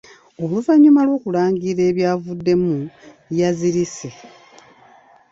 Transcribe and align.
Oluvannyuma 0.43 1.01
lw'okulangirira 1.07 1.81
ebyavuddemu, 1.91 2.75
yazirise. 3.39 4.09